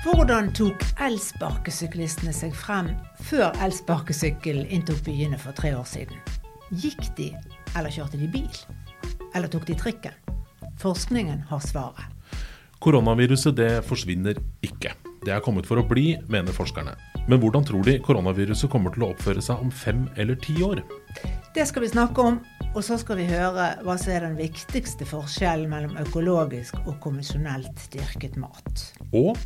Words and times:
Hvordan 0.00 0.46
tok 0.56 0.80
elsparkesyklistene 1.04 2.32
seg 2.32 2.54
frem 2.56 2.86
før 3.20 3.50
elsparkesykkelen 3.60 4.70
inntok 4.72 5.02
byene 5.04 5.36
for 5.36 5.52
tre 5.52 5.74
år 5.76 5.84
siden? 5.84 6.16
Gikk 6.72 7.10
de, 7.18 7.26
eller 7.76 7.92
kjørte 7.92 8.16
de 8.16 8.30
bil? 8.32 8.48
Eller 9.36 9.52
tok 9.52 9.66
de 9.68 9.76
trikken? 9.76 10.16
Forskningen 10.80 11.42
har 11.50 11.60
svaret. 11.60 12.08
Koronaviruset 12.80 13.58
det 13.58 13.68
forsvinner 13.84 14.40
ikke. 14.64 14.94
Det 15.20 15.34
er 15.36 15.44
kommet 15.44 15.68
for 15.68 15.82
å 15.82 15.84
bli, 15.84 16.14
mener 16.32 16.56
forskerne. 16.56 16.96
Men 17.28 17.44
hvordan 17.44 17.68
tror 17.68 17.84
de 17.84 17.98
koronaviruset 18.00 18.72
kommer 18.72 18.96
til 18.96 19.04
å 19.04 19.10
oppføre 19.12 19.44
seg 19.44 19.60
om 19.60 19.68
fem 19.68 20.06
eller 20.16 20.40
ti 20.40 20.56
år? 20.64 20.80
Det 21.52 21.68
skal 21.68 21.84
vi 21.84 21.92
snakke 21.92 22.24
om, 22.24 22.40
og 22.70 22.84
så 22.86 22.96
skal 23.00 23.18
vi 23.18 23.26
høre 23.26 23.64
hva 23.82 23.94
som 23.98 24.12
er 24.14 24.22
den 24.22 24.36
viktigste 24.38 25.06
forskjellen 25.08 25.70
mellom 25.72 25.96
økologisk 25.98 26.76
og 26.84 27.00
konvensjonelt 27.02 27.86
dyrket 27.90 28.36
mat. 28.38 28.84
Og 29.10 29.38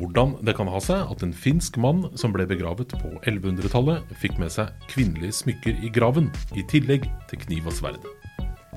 hvordan 0.00 0.34
det 0.42 0.56
kan 0.58 0.70
ha 0.72 0.80
seg 0.82 1.12
at 1.12 1.22
en 1.22 1.34
finsk 1.34 1.78
mann 1.82 2.08
som 2.18 2.34
ble 2.34 2.46
begravet 2.50 2.94
på 2.98 3.12
1100-tallet, 3.20 4.02
fikk 4.18 4.40
med 4.42 4.50
seg 4.54 4.72
kvinnelige 4.90 5.38
smykker 5.42 5.78
i 5.78 5.92
graven, 5.94 6.32
i 6.58 6.66
tillegg 6.72 7.06
til 7.30 7.42
kniv 7.46 7.70
og 7.70 7.78
sverd. 7.78 8.08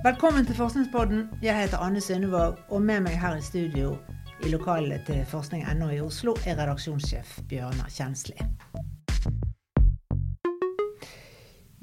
Velkommen 0.05 0.45
til 0.45 0.59
Forskningspodden. 0.59 1.25
Jeg 1.41 1.57
heter 1.63 1.81
Anne 1.81 2.03
Synnevåg, 2.03 2.59
og 2.69 2.85
med 2.85 3.07
meg 3.07 3.17
her 3.17 3.39
i 3.39 3.45
studio 3.45 3.95
i 4.45 4.51
lokalet 4.53 5.07
til 5.07 5.25
forskning.no 5.31 5.89
i 5.95 6.03
Oslo 6.03 6.35
er 6.45 6.59
redaksjonssjef 6.59 7.39
Bjørnar 7.49 7.89
Kjensli. 7.89 8.37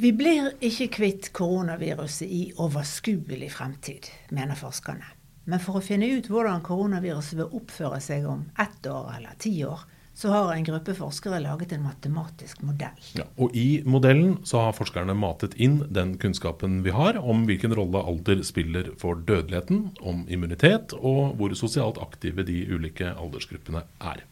Vi 0.01 0.12
blir 0.16 0.55
ikke 0.64 0.88
kvitt 0.96 1.32
koronaviruset 1.37 2.28
i 2.28 2.45
overskuelig 2.56 3.51
fremtid, 3.52 4.09
mener 4.32 4.56
forskerne. 4.56 5.05
Men 5.45 5.60
for 5.60 5.78
å 5.78 5.82
finne 5.84 6.09
ut 6.16 6.30
hvordan 6.30 6.62
koronaviruset 6.65 7.37
vil 7.40 7.57
oppføre 7.59 7.99
seg 8.01 8.24
om 8.30 8.46
ett 8.62 8.87
år 8.88 9.10
eller 9.18 9.37
ti 9.43 9.52
år, 9.66 9.82
så 10.15 10.29
har 10.32 10.52
en 10.52 10.65
gruppe 10.65 10.95
forskere 10.96 11.40
laget 11.40 11.73
en 11.73 11.84
matematisk 11.87 12.60
modell. 12.65 13.04
Ja, 13.16 13.24
og 13.40 13.54
I 13.57 13.82
modellen 13.88 14.38
så 14.49 14.60
har 14.66 14.76
forskerne 14.76 15.16
matet 15.16 15.57
inn 15.60 15.80
den 15.88 16.16
kunnskapen 16.21 16.82
vi 16.84 16.93
har 16.93 17.16
om 17.21 17.46
hvilken 17.49 17.73
rolle 17.77 18.01
alder 18.01 18.43
spiller 18.46 18.93
for 19.01 19.21
dødeligheten, 19.21 19.87
om 20.01 20.27
immunitet 20.29 20.93
og 21.01 21.38
hvor 21.40 21.56
sosialt 21.59 22.01
aktive 22.01 22.45
de 22.49 22.60
ulike 22.68 23.12
aldersgruppene 23.12 23.87
er. 24.01 24.24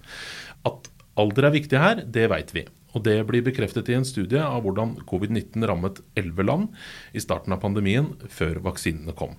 At 0.69 0.93
alder 1.21 1.49
er 1.49 1.57
viktig 1.57 1.81
her, 1.81 2.05
det 2.05 2.29
veit 2.33 2.53
vi. 2.57 2.69
Og 2.95 3.05
Det 3.07 3.19
blir 3.29 3.45
bekreftet 3.47 3.89
i 3.91 3.97
en 3.99 4.07
studie 4.07 4.41
av 4.43 4.65
hvordan 4.65 4.97
covid-19 5.07 5.67
rammet 5.69 6.01
elleve 6.19 6.47
land 6.47 6.75
i 7.13 7.23
starten 7.23 7.55
av 7.55 7.63
pandemien, 7.63 8.13
før 8.29 8.59
vaksinene 8.65 9.15
kom. 9.17 9.37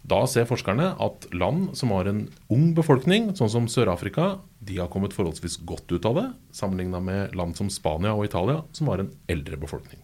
Da 0.00 0.22
ser 0.24 0.48
forskerne 0.48 0.94
at 1.02 1.26
land 1.36 1.74
som 1.76 1.92
har 1.92 2.08
en 2.08 2.22
ung 2.52 2.70
befolkning, 2.76 3.34
sånn 3.36 3.52
som 3.52 3.68
Sør-Afrika, 3.68 4.38
de 4.64 4.78
har 4.80 4.88
kommet 4.92 5.12
forholdsvis 5.12 5.58
godt 5.68 5.92
ut 5.92 6.08
av 6.08 6.16
det, 6.16 6.28
sammenligna 6.56 7.02
med 7.04 7.36
land 7.36 7.58
som 7.58 7.68
Spania 7.72 8.14
og 8.16 8.24
Italia, 8.30 8.62
som 8.72 8.88
har 8.88 9.02
en 9.02 9.12
eldre 9.28 9.60
befolkning. 9.60 10.00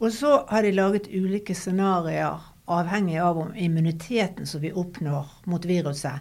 Og 0.00 0.12
så 0.12 0.42
har 0.50 0.66
de 0.66 0.74
laget 0.76 1.08
ulike 1.08 1.56
scenarioer 1.56 2.50
avhengig 2.70 3.16
av 3.18 3.38
om 3.38 3.56
immuniteten 3.56 4.46
som 4.46 4.62
vi 4.62 4.74
oppnår 4.76 5.32
mot 5.50 5.64
viruset, 5.66 6.20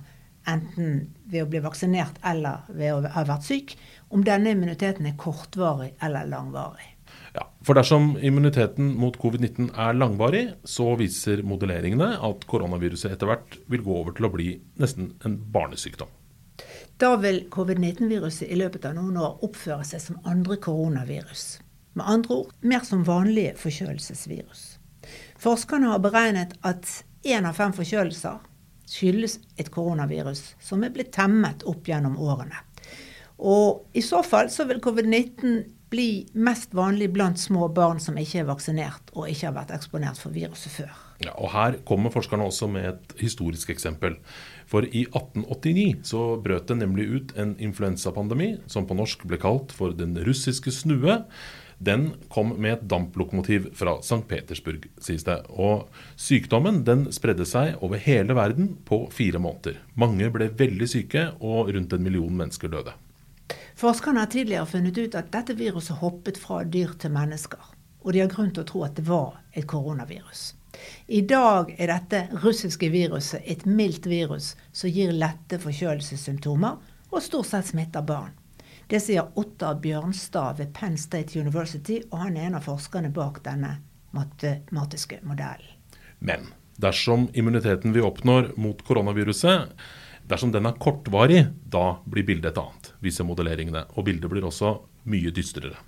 enten 0.50 1.02
ved 1.30 1.46
å 1.46 1.50
bli 1.50 1.62
vaksinert 1.64 2.20
eller 2.26 2.68
ved 2.70 2.94
å 2.94 3.14
ha 3.16 3.26
vært 3.28 3.48
syk, 3.48 3.76
om 4.10 4.24
denne 4.26 4.56
immuniteten 4.56 5.08
er 5.10 5.20
kortvarig 5.20 5.94
eller 6.06 6.30
langvarig. 6.30 6.96
Ja, 7.36 7.46
for 7.66 7.78
Dersom 7.78 8.16
immuniteten 8.26 8.96
mot 8.98 9.18
covid-19 9.22 9.70
er 9.78 9.98
langvarig, 9.98 10.46
så 10.66 10.96
viser 11.00 11.44
modelleringene 11.46 12.16
at 12.26 12.46
koronaviruset 12.50 13.14
etter 13.14 13.30
hvert 13.30 13.60
vil 13.70 13.84
gå 13.86 14.00
over 14.02 14.16
til 14.18 14.28
å 14.28 14.34
bli 14.34 14.50
nesten 14.82 15.14
en 15.26 15.38
barnesykdom. 15.54 16.10
Da 17.00 17.14
vil 17.22 17.46
covid-19-viruset 17.54 18.50
i 18.50 18.58
løpet 18.60 18.90
av 18.90 18.98
noen 18.98 19.22
år 19.22 19.46
oppføre 19.46 19.86
seg 19.88 20.04
som 20.04 20.20
andre 20.28 20.58
koronavirus. 20.60 21.46
Med 21.96 22.10
andre 22.12 22.42
ord 22.42 22.52
mer 22.66 22.84
som 22.88 23.06
vanlige 23.08 23.56
forkjølelsesvirus. 23.62 24.66
Forskerne 25.40 25.94
har 25.94 26.02
beregnet 26.04 26.58
at 26.68 26.90
én 27.24 27.48
av 27.48 27.56
fem 27.56 27.72
forkjølelser 27.76 28.42
skyldes 28.90 29.38
et 29.60 29.70
koronavirus 29.74 30.56
som 30.64 30.84
er 30.84 30.94
blitt 30.94 31.14
temmet 31.16 31.66
opp 31.70 31.88
gjennom 31.88 32.18
årene. 32.20 32.64
Og 33.40 33.86
i 33.96 34.04
så 34.04 34.24
fall 34.26 34.50
så 34.52 34.66
vil 34.68 34.82
covid-19 34.84 35.62
bli 35.90 36.10
mest 36.38 36.74
vanlig 36.78 37.10
blant 37.14 37.40
små 37.40 37.70
barn 37.74 38.02
som 38.04 38.18
ikke 38.20 38.44
er 38.44 38.50
vaksinert 38.50 39.14
og 39.16 39.30
ikke 39.30 39.48
har 39.48 39.56
vært 39.62 39.78
eksponert 39.78 40.20
for 40.22 40.36
viruset 40.36 40.74
før. 40.74 41.09
Ja, 41.20 41.34
og 41.36 41.52
Her 41.52 41.80
kommer 41.88 42.14
forskerne 42.14 42.48
også 42.48 42.70
med 42.72 42.86
et 42.94 43.16
historisk 43.20 43.70
eksempel. 43.74 44.16
For 44.70 44.86
i 44.88 45.04
1889 45.10 46.08
så 46.08 46.38
brøt 46.40 46.70
det 46.70 46.78
nemlig 46.80 47.08
ut 47.12 47.34
en 47.40 47.56
influensapandemi 47.60 48.54
som 48.72 48.88
på 48.88 48.96
norsk 48.96 49.26
ble 49.28 49.40
kalt 49.42 49.74
for 49.76 49.96
den 49.98 50.16
russiske 50.24 50.72
snue. 50.72 51.20
Den 51.80 52.10
kom 52.32 52.54
med 52.60 52.74
et 52.74 52.88
damplokomotiv 52.92 53.70
fra 53.80 53.98
St. 54.04 54.26
Petersburg, 54.28 54.88
sies 55.00 55.24
det. 55.28 55.38
Og 55.50 55.88
sykdommen 56.20 56.84
den 56.88 57.08
spredde 57.16 57.48
seg 57.48 57.80
over 57.84 58.00
hele 58.04 58.36
verden 58.36 58.74
på 58.88 59.06
fire 59.16 59.40
måneder. 59.40 59.80
Mange 60.00 60.28
ble 60.32 60.52
veldig 60.60 60.90
syke, 60.92 61.30
og 61.40 61.72
rundt 61.72 61.96
en 61.96 62.04
million 62.04 62.36
mennesker 62.36 62.72
døde. 62.72 62.96
Forskerne 63.80 64.26
har 64.26 64.32
tidligere 64.32 64.68
funnet 64.68 65.00
ut 65.00 65.16
at 65.16 65.32
dette 65.32 65.56
viruset 65.56 66.04
hoppet 66.04 66.40
fra 66.40 66.66
dyr 66.68 66.98
til 67.00 67.16
mennesker. 67.16 67.64
Og 68.04 68.12
de 68.14 68.24
har 68.24 68.32
grunn 68.32 68.52
til 68.52 68.64
å 68.66 68.68
tro 68.68 68.84
at 68.84 69.00
det 69.00 69.08
var 69.08 69.40
et 69.56 69.68
koronavirus. 69.68 70.59
I 71.08 71.22
dag 71.28 71.72
er 71.78 71.92
dette 71.92 72.42
russiske 72.44 72.90
viruset 72.94 73.46
et 73.46 73.66
mildt 73.66 74.06
virus 74.10 74.54
som 74.72 74.92
gir 74.94 75.14
lette 75.16 75.60
forkjølelsessymptomer 75.62 76.78
og 77.10 77.26
stort 77.26 77.50
sett 77.50 77.72
smitter 77.72 78.06
barn. 78.06 78.36
Det 78.90 79.02
sier 79.04 79.30
Ottar 79.38 79.78
Bjørnstad 79.82 80.58
ved 80.58 80.74
Penn 80.74 80.98
State 80.98 81.38
University, 81.38 82.00
og 82.10 82.24
han 82.26 82.38
er 82.38 82.50
en 82.50 82.58
av 82.58 82.66
forskerne 82.66 83.12
bak 83.14 83.44
denne 83.46 83.76
matematiske 84.18 85.22
modellen. 85.30 85.76
Men 86.20 86.50
dersom 86.82 87.28
immuniteten 87.38 87.94
vi 87.94 88.02
oppnår 88.02 88.54
mot 88.58 88.82
koronaviruset 88.88 89.76
Dersom 90.30 90.52
den 90.54 90.68
er 90.70 90.78
kortvarig, 90.78 91.48
da 91.66 91.98
blir 92.06 92.26
bildet 92.28 92.52
et 92.52 92.60
annet, 92.62 92.92
viser 93.02 93.26
modelleringene. 93.26 93.88
Og 93.98 94.06
bildet 94.06 94.30
blir 94.30 94.46
også 94.46 94.76
mye 95.10 95.32
dystrere. 95.34 95.80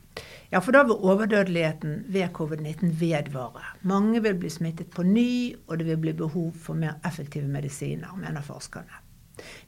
Ja, 0.51 0.59
for 0.59 0.75
da 0.75 0.81
vil 0.84 1.00
overdødeligheten 1.00 2.03
ved 2.12 2.34
covid-19 2.35 2.91
vedvare. 3.00 3.63
Mange 3.88 4.19
vil 4.19 4.35
bli 4.35 4.50
smittet 4.51 4.89
på 4.91 5.03
ny, 5.07 5.56
og 5.67 5.79
det 5.79 5.88
vil 5.88 6.01
bli 6.03 6.13
behov 6.13 6.51
for 6.59 6.75
mer 6.75 6.97
effektive 7.07 7.47
medisiner, 7.47 8.12
mener 8.19 8.44
forskerne. 8.44 9.00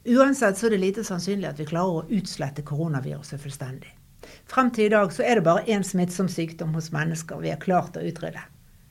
Uansett 0.04 0.58
så 0.58 0.66
er 0.66 0.74
det 0.74 0.82
lite 0.82 1.04
sannsynlig 1.08 1.48
at 1.48 1.60
vi 1.60 1.66
klarer 1.70 2.02
å 2.02 2.18
utslette 2.18 2.66
koronaviruset 2.68 3.40
fullstendig. 3.40 3.94
Frem 4.50 4.68
til 4.76 4.90
i 4.90 4.92
dag 4.92 5.12
så 5.12 5.24
er 5.24 5.40
det 5.40 5.46
bare 5.46 5.64
én 5.72 5.84
smittsom 5.84 6.28
sykdom 6.28 6.76
hos 6.76 6.90
mennesker 6.92 7.40
vi 7.40 7.54
har 7.54 7.64
klart 7.64 7.96
å 7.96 8.04
utrydde, 8.04 8.44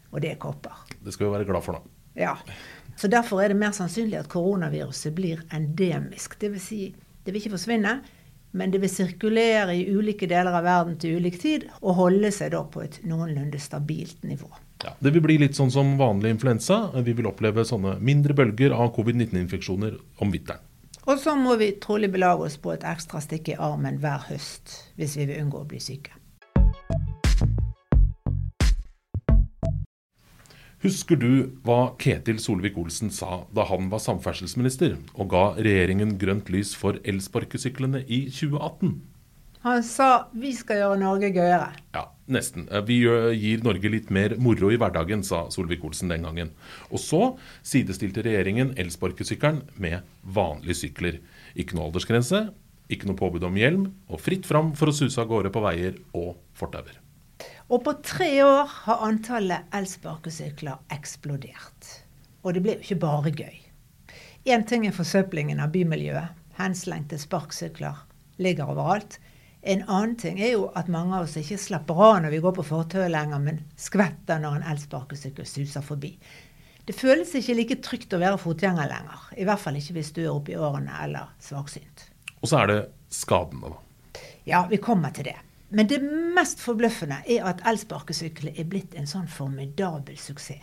og 0.09 0.25
det 0.25 0.33
er 0.33 0.41
kopper. 0.41 0.81
Det 0.97 1.13
skal 1.13 1.27
vi 1.27 1.35
være 1.37 1.49
glad 1.51 1.65
for 1.65 1.77
da. 1.77 1.93
Ja. 2.17 2.33
Så 2.97 3.09
Derfor 3.09 3.41
er 3.41 3.53
det 3.53 3.61
mer 3.61 3.73
sannsynlig 3.73 4.17
at 4.17 4.33
koronaviruset 4.33 5.13
blir 5.13 5.45
endemisk. 5.53 6.39
Dvs. 6.41 6.67
Si, 6.67 6.81
det 7.21 7.33
vil 7.33 7.41
ikke 7.41 7.53
forsvinne, 7.53 7.99
men 8.53 8.71
det 8.73 8.83
vil 8.83 8.91
sirkulere 8.91 9.73
i 9.75 9.87
ulike 9.89 10.27
deler 10.29 10.53
av 10.53 10.65
verden 10.65 10.97
til 11.01 11.17
ulik 11.17 11.39
tid 11.41 11.65
og 11.81 11.97
holde 11.97 12.29
seg 12.33 12.53
da 12.53 12.61
på 12.69 12.83
et 12.85 12.99
noenlunde 13.09 13.59
stabilt 13.61 14.21
nivå. 14.27 14.49
Ja, 14.83 14.93
det 14.99 15.13
vil 15.15 15.23
bli 15.25 15.39
litt 15.41 15.57
sånn 15.57 15.71
som 15.73 15.95
vanlig 15.97 16.35
influensa. 16.35 16.91
Vi 17.05 17.15
vil 17.17 17.29
oppleve 17.29 17.65
sånne 17.65 17.95
mindre 18.03 18.35
bølger 18.37 18.75
av 18.75 18.91
covid-19-infeksjoner 18.97 19.97
om 20.21 20.33
vinteren. 20.33 20.61
Og 21.03 21.19
så 21.19 21.33
må 21.35 21.57
vi 21.59 21.73
trolig 21.83 22.11
belage 22.13 22.45
oss 22.47 22.59
på 22.61 22.71
et 22.75 22.85
ekstra 22.87 23.19
stikk 23.23 23.51
i 23.51 23.59
armen 23.59 23.97
hver 24.03 24.23
høst 24.29 24.77
hvis 24.99 25.17
vi 25.19 25.27
vil 25.31 25.41
unngå 25.43 25.63
å 25.63 25.67
bli 25.67 25.81
syke. 25.83 26.13
Husker 30.83 31.15
du 31.15 31.29
hva 31.63 31.93
Ketil 31.95 32.41
Solvik-Olsen 32.43 33.07
sa 33.15 33.45
da 33.55 33.63
han 33.69 33.85
var 33.87 34.01
samferdselsminister 34.03 34.97
og 35.13 35.29
ga 35.31 35.43
regjeringen 35.55 36.17
grønt 36.19 36.49
lys 36.51 36.73
for 36.75 36.97
elsparkesyklene 37.07 38.01
i 38.03 38.25
2018? 38.27 38.97
Han 39.63 39.85
sa 39.87 40.07
vi 40.35 40.51
skal 40.51 40.81
gjøre 40.81 40.97
Norge 40.99 41.29
gøyere. 41.31 41.69
Ja, 41.95 42.09
nesten. 42.27 42.65
Vi 42.83 42.97
gir 42.99 43.63
Norge 43.63 43.91
litt 43.93 44.11
mer 44.11 44.35
moro 44.35 44.73
i 44.75 44.79
hverdagen, 44.81 45.23
sa 45.23 45.45
Solvik-Olsen 45.55 46.11
den 46.11 46.27
gangen. 46.27 46.51
Og 46.91 46.99
så 46.99 47.21
sidestilte 47.63 48.25
regjeringen 48.27 48.73
elsparkesykkelen 48.83 49.61
med 49.79 50.03
vanlige 50.35 50.81
sykler. 50.81 51.21
Ikke 51.55 51.79
noe 51.79 51.87
aldersgrense, 51.87 52.49
ikke 52.91 53.07
noe 53.07 53.21
påbud 53.23 53.47
om 53.47 53.55
hjelm, 53.55 53.87
og 54.11 54.19
fritt 54.19 54.43
fram 54.51 54.75
for 54.75 54.91
å 54.91 54.97
suse 54.99 55.15
av 55.23 55.31
gårde 55.31 55.55
på 55.55 55.63
veier 55.63 55.95
og 56.11 56.35
fortauer. 56.59 56.99
Og 57.71 57.83
på 57.85 57.93
tre 58.03 58.29
år 58.43 58.71
har 58.85 59.03
antallet 59.07 59.69
elsparkesykler 59.75 60.81
eksplodert. 60.93 61.91
Og 62.43 62.55
det 62.55 62.63
blir 62.63 62.79
jo 62.79 62.83
ikke 62.83 63.03
bare 63.03 63.31
gøy. 63.31 63.59
Én 64.43 64.65
ting 64.67 64.83
er 64.87 64.95
forsøplingen 64.95 65.61
av 65.63 65.71
bymiljøet. 65.71 66.39
Henslengte 66.59 67.17
sparkesykler 67.17 68.03
ligger 68.43 68.73
overalt. 68.73 69.19
En 69.63 69.85
annen 69.87 70.17
ting 70.19 70.41
er 70.43 70.57
jo 70.57 70.65
at 70.75 70.89
mange 70.91 71.15
av 71.15 71.29
oss 71.29 71.37
ikke 71.39 71.57
slapper 71.61 72.01
av 72.03 72.17
når 72.25 72.33
vi 72.33 72.41
går 72.43 72.55
på 72.57 72.65
fortauet 72.67 73.13
lenger, 73.13 73.39
men 73.39 73.61
skvetter 73.79 74.41
når 74.43 74.57
en 74.59 74.67
elsparkesykkel 74.73 75.47
suser 75.47 75.85
forbi. 75.85 76.11
Det 76.83 76.97
føles 76.97 77.31
ikke 77.39 77.55
like 77.55 77.79
trygt 77.79 78.11
å 78.11 78.19
være 78.19 78.41
fotgjenger 78.43 78.91
lenger. 78.91 79.23
I 79.39 79.47
hvert 79.47 79.63
fall 79.63 79.79
ikke 79.79 79.95
hvis 79.95 80.11
du 80.11 80.25
er 80.25 80.33
oppe 80.33 80.51
i 80.51 80.59
årene 80.59 80.99
eller 81.05 81.31
svaksynt. 81.39 82.09
Og 82.41 82.51
så 82.51 82.59
er 82.59 82.71
det 82.73 82.79
skadene, 83.07 83.71
da? 83.71 84.27
Ja, 84.43 84.65
vi 84.67 84.81
kommer 84.83 85.15
til 85.15 85.31
det. 85.31 85.37
Men 85.73 85.89
det 85.89 85.99
mest 86.35 86.61
forbløffende 86.61 87.23
er 87.33 87.47
at 87.49 87.63
elsparkesykkelen 87.65 88.53
er 88.53 88.67
blitt 88.69 88.93
en 88.93 89.09
sånn 89.09 89.25
formidabel 89.31 90.19
suksess. 90.21 90.61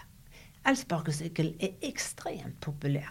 Elsparkesykkelen 0.71 1.57
er 1.59 1.73
ekstremt 1.89 2.61
populær. 2.62 3.09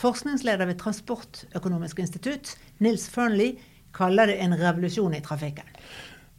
Forskningsleder 0.00 0.66
ved 0.66 0.80
Transportøkonomisk 0.80 2.00
institutt, 2.02 2.56
Nils 2.82 3.06
Fearnley, 3.12 3.58
kaller 3.94 4.26
det 4.26 4.40
en 4.42 4.56
revolusjon 4.58 5.14
i 5.14 5.22
trafikken. 5.22 5.68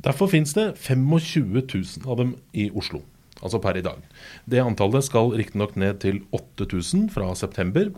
Derfor 0.04 0.28
finnes 0.28 0.52
det 0.58 0.74
25 0.76 1.54
000 1.56 2.10
av 2.10 2.20
dem 2.20 2.34
i 2.52 2.68
Oslo, 2.76 3.00
altså 3.40 3.62
per 3.64 3.80
i 3.80 3.86
dag. 3.86 4.02
Det 4.44 4.60
antallet 4.60 5.08
skal 5.08 5.32
riktignok 5.40 5.78
ned 5.80 6.02
til 6.04 6.20
8000 6.36 7.08
fra 7.16 7.32
september, 7.38 7.94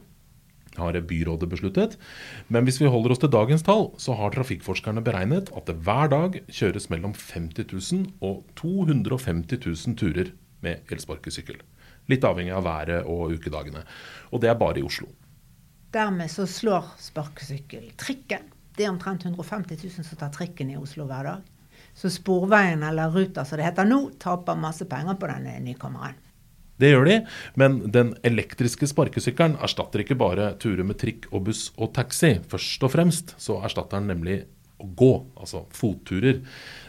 har 0.78 0.98
byrådet 1.10 1.50
besluttet. 1.50 1.98
Men 2.48 2.66
hvis 2.68 2.80
vi 2.82 2.90
holder 2.92 3.14
oss 3.14 3.22
til 3.24 3.34
dagens 3.34 3.66
tall, 3.68 3.90
så 4.02 4.16
har 4.18 4.34
trafikkforskerne 4.34 5.04
beregnet 5.06 5.52
at 5.58 5.70
det 5.70 5.80
hver 5.86 6.12
dag 6.14 6.40
kjøres 6.48 6.90
mellom 6.94 7.16
50 7.18 7.68
000 7.74 8.06
og 8.22 8.44
250 8.60 9.60
000 9.66 9.98
turer 10.00 10.34
med 10.66 10.88
elsparkesykkel. 10.92 11.60
Litt 12.08 12.24
avhengig 12.24 12.56
av 12.56 12.66
været 12.68 13.10
og 13.10 13.34
ukedagene. 13.36 13.84
Og 14.32 14.42
det 14.42 14.52
er 14.52 14.60
bare 14.60 14.80
i 14.80 14.86
Oslo. 14.88 15.10
Dermed 15.94 16.32
så 16.32 16.46
slår 16.48 16.94
sparkesykkel 17.02 17.92
trikken. 18.00 18.48
Det 18.78 18.86
er 18.86 18.94
omtrent 18.94 19.26
150 19.26 19.84
000 19.84 20.06
som 20.06 20.20
tar 20.20 20.34
trikken 20.36 20.72
i 20.72 20.78
Oslo 20.80 21.08
hver 21.10 21.32
dag. 21.32 21.46
Så 21.98 22.12
Sporveien, 22.14 22.84
eller 22.86 23.10
Ruter 23.10 23.46
som 23.48 23.58
det 23.58 23.66
heter 23.66 23.88
nå, 23.88 24.12
taper 24.22 24.60
masse 24.60 24.86
penger 24.86 25.18
på 25.18 25.30
denne 25.32 25.56
nykommeren. 25.66 26.18
Det 26.78 26.92
gjør 26.92 27.08
de, 27.10 27.16
men 27.58 27.80
den 27.94 28.14
elektriske 28.28 28.90
sparkesykkelen 28.90 29.58
erstatter 29.66 30.04
ikke 30.04 30.20
bare 30.20 30.52
turer 30.62 30.86
med 30.86 31.00
trikk 31.02 31.26
og 31.32 31.48
buss 31.50 31.72
og 31.78 31.96
taxi. 31.98 32.36
Først 32.52 32.86
og 32.86 32.94
fremst 32.94 33.34
så 33.42 33.58
erstatter 33.66 33.98
den 33.98 34.12
nemlig 34.14 34.44
å 34.78 34.86
gå, 34.98 35.14
altså 35.40 35.64
fotturer. 35.74 36.44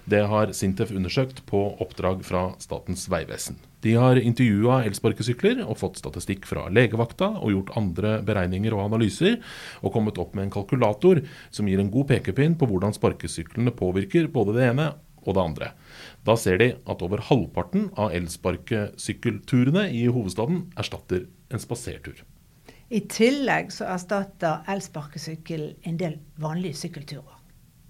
Det 0.08 0.20
har 0.28 0.52
Sintef 0.56 0.92
undersøkt 0.92 1.40
på 1.48 1.62
oppdrag 1.80 2.20
fra 2.26 2.50
Statens 2.60 3.06
vegvesen. 3.08 3.56
De 3.84 3.94
har 3.94 4.18
intervjua 4.20 4.82
elsparkesykler 4.88 5.62
og 5.64 5.78
fått 5.80 6.00
statistikk 6.00 6.48
fra 6.50 6.66
legevakta 6.74 7.30
og 7.38 7.52
gjort 7.54 7.74
andre 7.78 8.16
beregninger 8.26 8.74
og 8.76 8.88
analyser, 8.88 9.38
og 9.80 9.94
kommet 9.94 10.18
opp 10.20 10.34
med 10.36 10.48
en 10.48 10.54
kalkulator 10.54 11.22
som 11.54 11.68
gir 11.70 11.80
en 11.80 11.92
god 11.92 12.10
pekepinn 12.12 12.58
på 12.58 12.68
hvordan 12.68 12.96
sparkesyklene 12.96 13.72
påvirker 13.78 14.28
både 14.34 14.58
det 14.58 14.72
ene 14.72 14.90
og 15.28 15.36
det 15.36 15.44
andre. 15.44 15.70
Da 16.26 16.34
ser 16.40 16.58
de 16.60 16.72
at 16.88 17.04
over 17.04 17.22
halvparten 17.28 17.90
av 18.00 18.14
elsparkesykkelturene 18.16 19.86
i 19.92 20.06
hovedstaden 20.08 20.64
erstatter 20.80 21.26
en 21.52 21.62
spasertur. 21.62 22.24
I 22.88 23.02
tillegg 23.12 23.72
så 23.74 23.84
erstatter 23.92 24.64
elsparkesykkel 24.72 25.66
en 25.88 25.98
del 26.00 26.16
vanlige 26.40 26.80
sykkelturer. 26.86 27.36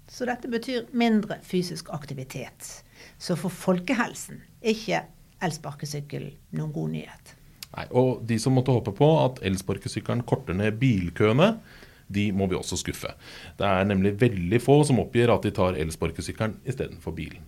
Så 0.09 0.25
dette 0.27 0.49
betyr 0.51 0.89
mindre 0.97 1.37
fysisk 1.45 1.91
aktivitet. 1.95 2.83
Så 3.21 3.37
for 3.39 3.53
folkehelsen 3.53 4.41
er 4.59 4.73
ikke 4.73 5.03
elsparkesykkel 5.45 6.31
noen 6.57 6.73
god 6.75 6.95
nyhet. 6.97 7.35
Nei, 7.69 7.85
og 7.93 8.23
de 8.27 8.39
som 8.41 8.55
måtte 8.57 8.73
håpe 8.73 8.91
på 8.97 9.07
at 9.21 9.39
elsparkesykkelen 9.45 10.25
korter 10.27 10.57
ned 10.57 10.79
bilkøene, 10.81 11.53
de 12.09 12.29
må 12.35 12.49
vi 12.49 12.57
også 12.57 12.79
skuffe. 12.81 13.13
Det 13.59 13.65
er 13.67 13.87
nemlig 13.87 14.15
veldig 14.21 14.59
få 14.63 14.81
som 14.87 15.01
oppgir 15.03 15.31
at 15.33 15.45
de 15.45 15.53
tar 15.55 15.77
elsparkesykkelen 15.79 16.59
istedenfor 16.65 17.15
bilen. 17.17 17.45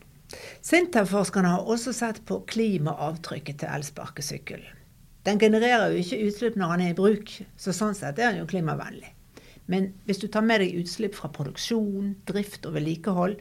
Sintef-forskerne 0.63 1.55
har 1.57 1.67
også 1.67 1.93
sett 1.95 2.21
på 2.27 2.39
klimaavtrykket 2.47 3.63
til 3.63 3.73
elsparkesykkelen. 3.73 4.77
Den 5.25 5.37
genererer 5.41 5.91
jo 5.91 6.01
ikke 6.01 6.21
utslipp 6.25 6.55
når 6.57 6.71
den 6.77 6.85
er 6.85 6.93
i 6.93 6.97
bruk, 6.97 7.33
så 7.59 7.73
sånn 7.75 7.97
sett 7.97 8.17
er 8.17 8.31
den 8.31 8.41
jo 8.41 8.49
klimavennlig. 8.49 9.11
Men 9.69 9.91
hvis 10.07 10.21
du 10.23 10.25
tar 10.31 10.45
med 10.45 10.63
deg 10.63 10.79
utslipp 10.81 11.13
fra 11.17 11.29
produksjon, 11.33 12.15
drift 12.29 12.65
og 12.65 12.73
vedlikehold, 12.79 13.35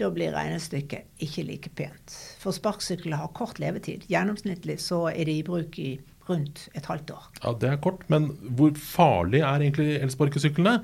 da 0.00 0.08
blir 0.12 0.34
regnestykket 0.34 1.22
ikke 1.22 1.44
like 1.46 1.70
pent. 1.76 2.14
For 2.40 2.56
sparkesykler 2.56 3.20
har 3.20 3.34
kort 3.36 3.60
levetid. 3.62 4.06
Gjennomsnittlig 4.10 4.80
så 4.82 5.04
er 5.12 5.28
de 5.28 5.38
i 5.38 5.46
bruk 5.46 5.78
i 5.78 5.92
rundt 6.30 6.64
et 6.78 6.86
halvt 6.88 7.12
år. 7.16 7.28
Ja, 7.42 7.52
Det 7.60 7.68
er 7.70 7.80
kort, 7.82 8.06
men 8.12 8.30
hvor 8.56 8.72
farlig 8.78 9.42
er 9.42 9.60
egentlig 9.60 9.98
elsparkesyklene? 10.00 10.78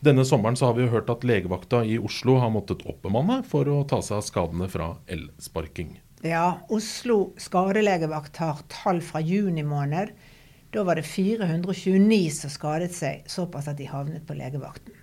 Denne 0.00 0.24
sommeren 0.28 0.56
så 0.56 0.70
har 0.70 0.78
vi 0.78 0.86
jo 0.86 0.94
hørt 0.94 1.10
at 1.12 1.26
legevakta 1.26 1.84
i 1.84 1.98
Oslo 1.98 2.38
har 2.40 2.54
måttet 2.54 2.86
oppbemanne 2.88 3.42
for 3.44 3.68
å 3.68 3.82
ta 3.88 4.00
seg 4.02 4.20
av 4.20 4.26
skadene 4.26 4.70
fra 4.72 4.94
elsparking. 5.10 5.98
Ja, 6.22 6.62
Oslo 6.70 7.32
skadelegevakt 7.42 8.38
har 8.38 8.62
tall 8.70 9.02
fra 9.02 9.20
juni 9.20 9.66
måned 9.66 10.14
da 10.72 10.82
var 10.88 10.96
det 10.96 11.04
429 11.04 12.30
som 12.32 12.50
skadet 12.50 12.94
seg 12.96 13.26
såpass 13.28 13.66
at 13.68 13.76
de 13.76 13.84
havnet 13.90 14.24
på 14.24 14.36
legevakten. 14.38 14.94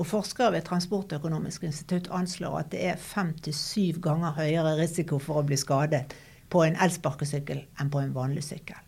Og 0.00 0.06
Forskere 0.08 0.54
ved 0.54 0.64
Transportøkonomisk 0.64 1.66
institutt 1.68 2.08
anslår 2.14 2.54
at 2.62 2.70
det 2.72 2.80
er 2.92 3.02
fem 3.02 3.34
til 3.44 3.52
syv 3.56 3.98
ganger 4.06 4.38
høyere 4.38 4.78
risiko 4.78 5.18
for 5.20 5.42
å 5.42 5.44
bli 5.44 5.58
skadet 5.60 6.14
på 6.48 6.62
en 6.64 6.78
elsparkesykkel 6.80 7.60
enn 7.80 7.90
på 7.92 8.00
en 8.00 8.14
vanlig 8.16 8.46
sykkel. 8.46 8.78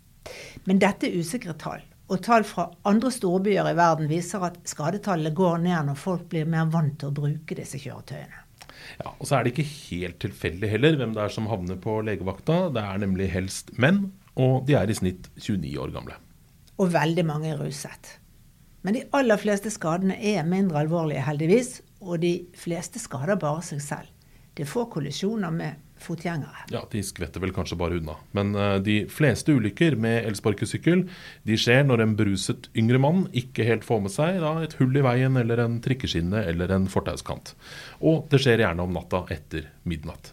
Men 0.68 0.80
dette 0.82 1.08
er 1.08 1.18
usikre 1.20 1.56
tall. 1.58 1.82
Og 2.10 2.22
tall 2.26 2.44
fra 2.46 2.66
andre 2.88 3.12
storbyer 3.14 3.68
i 3.70 3.76
verden 3.78 4.10
viser 4.10 4.42
at 4.48 4.56
skadetallene 4.66 5.34
går 5.36 5.60
ned 5.62 5.90
når 5.90 5.98
folk 5.98 6.24
blir 6.32 6.48
mer 6.50 6.70
vant 6.72 6.96
til 6.98 7.12
å 7.12 7.18
bruke 7.20 7.58
disse 7.58 7.78
kjøretøyene. 7.78 8.46
Ja, 9.02 9.12
og 9.12 9.28
så 9.28 9.36
er 9.36 9.44
det 9.44 9.52
ikke 9.54 9.68
helt 9.68 10.18
tilfeldig 10.22 10.72
heller 10.72 10.96
hvem 10.98 11.12
det 11.14 11.22
er 11.22 11.34
som 11.34 11.46
havner 11.50 11.78
på 11.80 12.00
legevakta. 12.06 12.64
Det 12.74 12.82
er 12.82 13.04
nemlig 13.04 13.30
helst 13.30 13.70
menn, 13.78 14.08
og 14.40 14.66
de 14.66 14.78
er 14.80 14.90
i 14.90 14.98
snitt 14.98 15.30
29 15.38 15.76
år 15.84 15.94
gamle 15.94 16.18
og 16.80 16.94
veldig 16.94 17.26
mange 17.28 17.52
er 17.52 17.60
ruset. 17.60 18.16
Men 18.82 18.96
de 18.96 19.04
aller 19.16 19.40
fleste 19.40 19.72
skadene 19.72 20.16
er 20.16 20.46
mindre 20.48 20.80
alvorlige, 20.80 21.24
heldigvis. 21.26 21.80
Og 22.00 22.22
de 22.22 22.32
fleste 22.56 23.00
skader 23.02 23.36
bare 23.40 23.60
seg 23.64 23.82
selv. 23.84 24.08
Det 24.56 24.64
er 24.64 24.70
få 24.70 24.86
kollisjoner 24.92 25.52
med 25.52 25.89
fotgjengere. 26.02 26.66
Ja, 26.72 26.82
De 26.90 27.02
skvetter 27.04 27.42
vel 27.42 27.54
kanskje 27.56 27.78
bare 27.80 27.98
unna. 28.00 28.16
Men 28.36 28.54
uh, 28.56 28.78
de 28.82 29.02
fleste 29.12 29.54
ulykker 29.56 29.96
med 30.00 30.24
elsparkesykkel 30.30 31.06
de 31.48 31.58
skjer 31.60 31.84
når 31.86 32.04
en 32.04 32.16
beruset 32.18 32.70
yngre 32.78 33.00
mann 33.02 33.26
ikke 33.36 33.66
helt 33.68 33.86
får 33.86 34.04
med 34.06 34.14
seg 34.14 34.40
da, 34.42 34.56
et 34.64 34.76
hull 34.80 34.96
i 34.96 35.04
veien 35.06 35.38
eller 35.40 35.62
en 35.64 35.80
trikkeskinne 35.84 36.44
eller 36.50 36.72
en 36.76 36.88
fortauskant. 36.90 37.54
Og 38.00 38.26
det 38.32 38.42
skjer 38.42 38.64
gjerne 38.64 38.86
om 38.86 38.94
natta 38.96 39.24
etter 39.32 39.70
midnatt. 39.88 40.32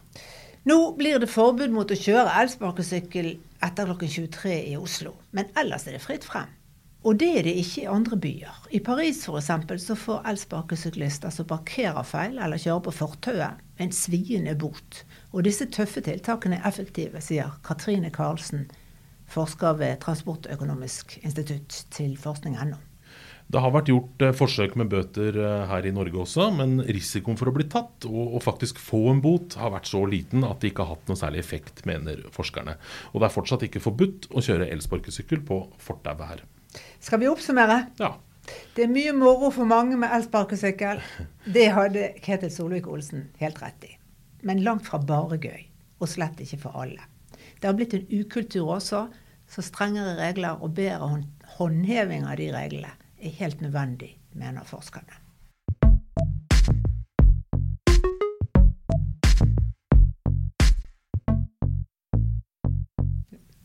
Nå 0.68 0.80
blir 1.00 1.20
det 1.22 1.30
forbud 1.32 1.72
mot 1.72 1.88
å 1.88 1.96
kjøre 1.96 2.34
elsparkesykkel 2.42 3.30
etter 3.64 3.88
klokken 3.88 4.10
23 4.12 4.56
i 4.74 4.78
Oslo, 4.80 5.14
men 5.32 5.48
ellers 5.58 5.88
er 5.88 5.96
det 5.96 6.04
fritt 6.04 6.28
frem. 6.28 6.50
Og 7.06 7.20
det 7.22 7.30
er 7.40 7.46
det 7.46 7.54
ikke 7.62 7.84
i 7.84 7.92
andre 7.92 8.18
byer. 8.18 8.56
I 8.74 8.80
Paris 8.84 9.22
f.eks. 9.30 9.52
så 9.84 9.96
får 9.96 10.26
elsparkesyklister 10.32 11.32
som 11.32 11.48
parkerer 11.48 12.04
feil 12.04 12.40
eller 12.42 12.58
kjører 12.58 12.84
på 12.88 12.96
fortauet, 13.04 13.62
en 13.78 13.94
sviende 13.94 14.56
bot. 14.58 15.04
Og 15.32 15.46
disse 15.46 15.70
tøffe 15.70 16.02
tiltakene 16.02 16.58
er 16.58 16.68
effektive, 16.68 17.22
sier 17.22 17.54
Katrine 17.64 18.10
Karlsen, 18.12 18.66
forsker 19.30 19.78
ved 19.78 20.02
Transportøkonomisk 20.02 21.20
institutt 21.22 21.86
til 21.94 22.18
forskning.no. 22.20 22.82
Det 23.48 23.62
har 23.64 23.72
vært 23.72 23.88
gjort 23.88 24.24
eh, 24.26 24.34
forsøk 24.36 24.74
med 24.80 24.90
bøter 24.92 25.38
eh, 25.40 25.62
her 25.70 25.86
i 25.88 25.94
Norge 25.96 26.20
også, 26.26 26.50
men 26.58 26.82
risikoen 26.84 27.38
for 27.40 27.48
å 27.48 27.54
bli 27.56 27.64
tatt 27.72 28.04
og, 28.10 28.42
faktisk 28.44 28.82
få 28.84 29.06
en 29.14 29.22
bot 29.24 29.56
har 29.62 29.72
vært 29.72 29.88
så 29.88 30.02
liten 30.10 30.44
at 30.44 30.60
det 30.60 30.74
ikke 30.74 30.84
har 30.84 30.98
hatt 30.98 31.08
noe 31.08 31.20
særlig 31.20 31.40
effekt, 31.46 31.86
mener 31.88 32.26
forskerne. 32.36 32.76
Og 33.14 33.22
det 33.22 33.30
er 33.30 33.36
fortsatt 33.38 33.64
ikke 33.70 33.84
forbudt 33.86 34.28
å 34.36 34.44
kjøre 34.44 34.68
elsparkesykkel 34.76 35.46
på 35.48 35.64
fortauet 35.80 36.28
her. 36.34 36.44
Skal 37.04 37.22
vi 37.22 37.30
oppsummere? 37.30 37.84
Ja. 38.00 38.14
Det 38.76 38.86
er 38.86 38.92
mye 38.92 39.14
moro 39.16 39.50
for 39.52 39.68
mange 39.68 39.98
med 40.00 40.14
elsparkesykkel. 40.16 41.02
Det 41.46 41.68
hadde 41.76 42.12
Ketil 42.24 42.52
Solvik-Olsen 42.54 43.28
helt 43.42 43.62
rett 43.64 43.88
i. 43.88 43.94
Men 44.48 44.64
langt 44.64 44.88
fra 44.88 45.00
bare 45.04 45.40
gøy. 45.42 45.66
Og 46.00 46.12
slett 46.12 46.40
ikke 46.44 46.62
for 46.68 46.78
alle. 46.84 47.04
Det 47.58 47.66
har 47.66 47.76
blitt 47.78 47.96
en 47.98 48.08
ukultur 48.14 48.76
også, 48.78 49.08
så 49.50 49.64
strengere 49.66 50.18
regler 50.20 50.62
og 50.62 50.76
bedre 50.78 51.24
håndheving 51.58 52.28
av 52.28 52.38
de 52.38 52.52
reglene 52.54 52.94
er 53.18 53.34
helt 53.40 53.64
nødvendig, 53.64 54.12
mener 54.38 54.68
forskerne. 54.68 55.27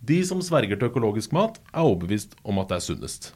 De 0.02 0.18
som 0.26 0.40
sverger 0.42 0.74
til 0.74 0.90
økologisk 0.90 1.30
mat, 1.30 1.60
er 1.70 1.86
overbevist 1.86 2.34
om 2.42 2.58
at 2.58 2.72
det 2.72 2.80
er 2.80 2.84
sunnest. 2.88 3.28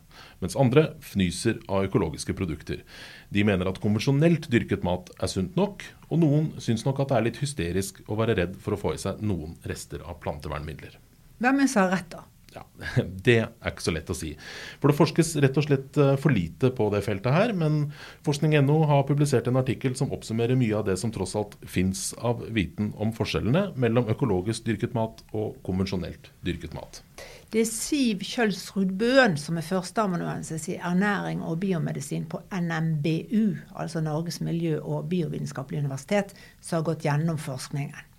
Mens 0.42 0.56
andre 0.58 0.88
fnyser 1.04 1.60
av 1.70 1.86
økologiske 1.86 2.34
produkter. 2.34 2.80
De 3.30 3.44
mener 3.46 3.70
at 3.70 3.78
konvensjonelt 3.82 4.48
dyrket 4.50 4.82
mat 4.86 5.12
er 5.22 5.30
sunt 5.30 5.54
nok, 5.54 5.84
og 6.10 6.22
noen 6.24 6.48
syns 6.62 6.82
nok 6.86 7.04
at 7.04 7.12
det 7.12 7.18
er 7.20 7.26
litt 7.28 7.38
hysterisk 7.42 8.02
å 8.10 8.18
være 8.18 8.34
redd 8.40 8.56
for 8.58 8.74
å 8.74 8.80
få 8.80 8.96
i 8.96 9.02
seg 9.02 9.22
noen 9.22 9.54
rester 9.70 10.02
av 10.02 10.18
plantevernmidler. 10.24 10.98
Hvem 11.38 11.62
er 11.62 11.70
har 11.76 11.92
rett, 11.94 12.10
da? 12.10 12.26
Ja, 12.54 12.62
Det 13.26 13.38
er 13.42 13.72
ikke 13.72 13.84
så 13.84 13.94
lett 13.94 14.10
å 14.12 14.16
si. 14.16 14.32
For 14.80 14.90
det 14.90 14.98
forskes 14.98 15.34
rett 15.42 15.58
og 15.58 15.66
slett 15.66 15.98
eh, 16.00 16.14
for 16.20 16.34
lite 16.34 16.70
på 16.76 16.88
det 16.94 17.02
feltet 17.06 17.34
her. 17.34 17.54
Men 17.56 17.90
forskning.no 18.26 18.78
har 18.90 19.06
publisert 19.08 19.50
en 19.50 19.60
artikkel 19.60 19.96
som 19.98 20.12
oppsummerer 20.14 20.58
mye 20.58 20.76
av 20.78 20.86
det 20.88 20.98
som 21.00 21.12
tross 21.14 21.36
alt 21.38 21.58
fins 21.66 22.08
av 22.18 22.44
viten 22.56 22.92
om 23.02 23.12
forskjellene 23.16 23.70
mellom 23.76 24.10
økologisk 24.12 24.68
dyrket 24.68 24.96
mat 24.96 25.24
og 25.36 25.58
konvensjonelt 25.66 26.30
dyrket 26.46 26.76
mat. 26.76 27.02
Det 27.52 27.62
er 27.62 27.68
Siv 27.70 28.24
Kjølsrud 28.26 28.96
Bøen 28.98 29.36
som 29.40 29.56
er 29.56 29.64
førsteamanuensis 29.64 30.66
i 30.72 30.80
ernæring 30.82 31.44
og 31.46 31.60
biomedisin 31.62 32.26
på 32.28 32.40
NMBU, 32.50 33.54
altså 33.78 34.02
Norges 34.02 34.40
miljø- 34.42 34.82
og 34.82 35.06
biovitenskapelige 35.12 35.84
universitet, 35.86 36.34
som 36.60 36.80
har 36.80 36.88
gått 36.90 37.06
gjennom 37.06 37.38
forskningen. 37.40 38.15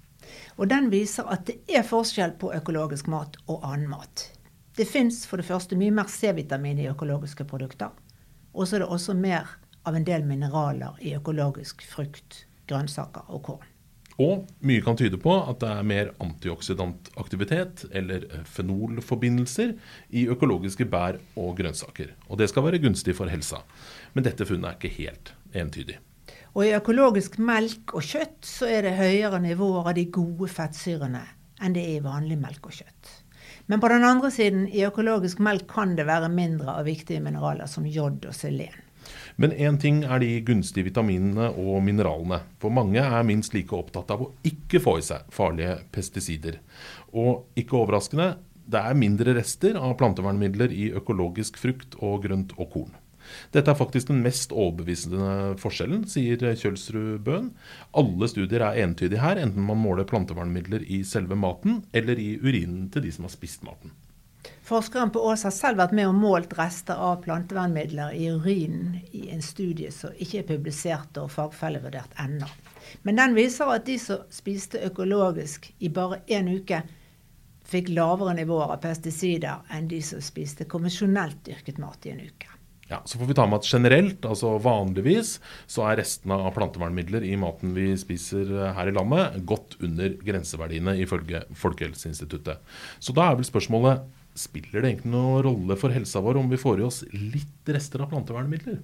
Og 0.58 0.68
Den 0.68 0.90
viser 0.90 1.28
at 1.30 1.46
det 1.46 1.60
er 1.70 1.86
forskjell 1.86 2.34
på 2.42 2.50
økologisk 2.58 3.08
mat 3.14 3.38
og 3.46 3.62
annen 3.62 3.92
mat. 3.92 4.26
Det 4.78 4.88
fins 4.90 5.24
for 5.30 5.38
det 5.38 5.46
første 5.46 5.78
mye 5.78 5.94
mer 5.94 6.10
C-vitamin 6.10 6.82
i 6.82 6.90
økologiske 6.90 7.46
produkter. 7.50 7.94
Og 8.54 8.68
så 8.68 8.78
er 8.78 8.86
det 8.86 8.92
også 8.94 9.14
mer 9.18 9.50
av 9.88 9.96
en 9.96 10.06
del 10.06 10.26
mineraler 10.26 10.98
i 11.02 11.14
økologisk 11.18 11.86
frukt, 11.86 12.46
grønnsaker 12.70 13.30
og 13.30 13.44
korn. 13.46 13.74
Og 14.18 14.48
mye 14.66 14.82
kan 14.82 14.98
tyde 14.98 15.20
på 15.22 15.36
at 15.38 15.60
det 15.62 15.70
er 15.70 15.86
mer 15.86 16.10
antioksidantaktivitet 16.26 17.86
eller 17.94 18.26
fenolforbindelser 18.50 19.76
i 20.10 20.26
økologiske 20.34 20.90
bær 20.90 21.22
og 21.38 21.54
grønnsaker. 21.62 22.16
Og 22.26 22.42
det 22.42 22.50
skal 22.50 22.66
være 22.66 22.82
gunstig 22.82 23.14
for 23.18 23.30
helsa. 23.30 23.62
Men 24.18 24.26
dette 24.26 24.50
funnet 24.50 24.72
er 24.72 24.80
ikke 24.80 24.96
helt 25.04 25.34
entydig. 25.54 26.00
Og 26.58 26.66
i 26.66 26.74
økologisk 26.74 27.36
melk 27.38 27.94
og 27.94 28.02
kjøtt 28.02 28.48
så 28.50 28.66
er 28.66 28.88
det 28.88 28.96
høyere 28.98 29.38
nivåer 29.44 29.92
av 29.92 29.94
de 29.94 30.08
gode 30.10 30.50
fettsyrene 30.50 31.22
enn 31.62 31.74
det 31.74 31.84
er 31.86 32.00
i 32.00 32.06
vanlig 32.06 32.38
melk 32.42 32.66
og 32.70 32.74
kjøtt. 32.80 33.12
Men 33.70 33.82
på 33.82 33.90
den 33.92 34.06
andre 34.06 34.32
siden, 34.34 34.66
i 34.70 34.82
økologisk 34.88 35.42
melk 35.44 35.68
kan 35.70 35.94
det 35.98 36.08
være 36.08 36.32
mindre 36.34 36.78
av 36.80 36.88
viktige 36.90 37.22
mineraler 37.22 37.70
som 37.70 37.86
jod 37.86 38.26
og 38.26 38.36
selen. 38.38 38.74
Men 39.38 39.54
én 39.54 39.78
ting 39.82 40.02
er 40.04 40.22
de 40.22 40.32
gunstige 40.46 40.88
vitaminene 40.90 41.52
og 41.62 41.82
mineralene. 41.86 42.42
For 42.62 42.74
mange 42.74 43.02
er 43.06 43.26
minst 43.28 43.54
like 43.54 43.76
opptatt 43.78 44.10
av 44.14 44.26
å 44.26 44.32
ikke 44.48 44.82
få 44.84 44.98
i 44.98 45.06
seg 45.06 45.30
farlige 45.34 45.78
pesticider. 45.94 46.58
Og 47.14 47.60
ikke 47.60 47.78
overraskende, 47.84 48.34
det 48.68 48.82
er 48.82 48.98
mindre 49.00 49.38
rester 49.38 49.78
av 49.80 49.96
plantevernmidler 50.00 50.74
i 50.74 50.90
økologisk 50.98 51.62
frukt 51.62 52.00
og 52.02 52.26
grønt 52.26 52.58
og 52.58 52.74
korn. 52.74 52.96
Dette 53.56 53.74
er 53.74 53.80
faktisk 53.80 54.12
den 54.12 54.24
mest 54.26 54.56
overbevisende 54.56 55.56
forskjellen, 55.62 56.06
sier 56.10 56.42
Kjølsrud 56.42 57.22
Bøhn. 57.26 57.52
Alle 57.98 58.32
studier 58.32 58.66
er 58.66 58.82
entydige 58.84 59.24
her, 59.24 59.40
enten 59.42 59.66
man 59.68 59.82
måler 59.82 60.08
plantevernmidler 60.10 60.86
i 60.88 61.04
selve 61.08 61.38
maten 61.40 61.82
eller 61.94 62.20
i 62.20 62.36
urinen 62.42 62.92
til 62.94 63.08
de 63.08 63.14
som 63.16 63.28
har 63.28 63.36
spist 63.36 63.66
maten. 63.68 63.96
Forskeren 64.68 65.10
på 65.16 65.20
Ås 65.20 65.46
har 65.48 65.54
selv 65.56 65.80
vært 65.80 65.94
med 65.96 66.10
og 66.10 66.16
målt 66.20 66.54
rester 66.58 67.00
av 67.00 67.22
plantevernmidler 67.24 68.16
i 68.16 68.28
urinen 68.36 68.98
i 69.16 69.30
en 69.32 69.44
studie 69.44 69.92
som 69.96 70.16
ikke 70.20 70.42
er 70.42 70.50
publisert 70.50 71.20
og 71.22 71.32
fagfellevurdert 71.32 72.18
ennå. 72.20 72.50
Men 73.08 73.20
den 73.20 73.36
viser 73.38 73.72
at 73.72 73.86
de 73.88 73.96
som 74.00 74.28
spiste 74.32 74.82
økologisk 74.88 75.70
i 75.80 75.92
bare 75.92 76.20
én 76.28 76.52
uke, 76.52 76.82
fikk 77.68 77.92
lavere 77.96 78.36
nivåer 78.38 78.76
av 78.76 78.84
pesticider 78.84 79.64
enn 79.76 79.90
de 79.92 80.02
som 80.04 80.24
spiste 80.24 80.68
konvensjonelt 80.72 81.42
dyrket 81.48 81.80
mat 81.84 82.08
i 82.08 82.14
en 82.14 82.24
uke. 82.28 82.57
Ja, 82.88 83.02
Så 83.06 83.20
får 83.20 83.26
vi 83.26 83.36
ta 83.36 83.44
med 83.48 83.60
at 83.60 83.68
generelt, 83.68 84.26
altså 84.26 84.54
vanligvis, 84.64 85.38
så 85.68 85.84
er 85.90 86.00
restene 86.00 86.38
av 86.40 86.54
plantevernmidler 86.56 87.26
i 87.28 87.34
maten 87.40 87.74
vi 87.76 87.90
spiser 88.00 88.48
her 88.78 88.88
i 88.88 88.94
landet, 88.96 89.42
godt 89.44 89.76
under 89.84 90.16
grenseverdiene 90.24 90.96
ifølge 91.04 91.44
Folkehelseinstituttet. 91.52 92.64
Så 93.04 93.16
da 93.16 93.28
er 93.28 93.36
vel 93.36 93.50
spørsmålet 93.50 94.06
spiller 94.38 94.82
det 94.82 94.92
egentlig 94.92 95.12
noen 95.12 95.44
rolle 95.46 95.78
for 95.80 95.94
helsa 95.94 96.22
vår 96.24 96.40
om 96.40 96.52
vi 96.52 96.60
får 96.62 96.80
i 96.80 96.86
oss 96.88 97.02
litt 97.12 97.72
rester 97.74 98.04
av 98.06 98.12
plantevernmidler? 98.14 98.80